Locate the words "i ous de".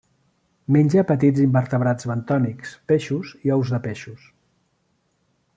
3.49-3.85